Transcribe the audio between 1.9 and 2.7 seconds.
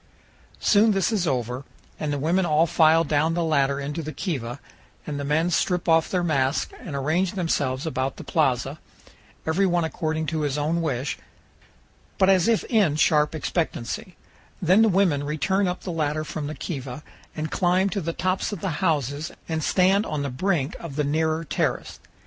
and the women all